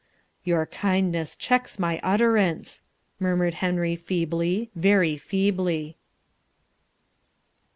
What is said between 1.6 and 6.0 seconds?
my utterance," murmured Henry feebly, very feebly.